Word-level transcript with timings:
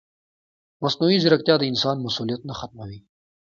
مصنوعي 0.83 1.17
ځیرکتیا 1.23 1.55
د 1.59 1.63
انسان 1.71 1.97
مسؤلیت 2.05 2.41
نه 2.49 2.53
ختموي. 2.59 2.99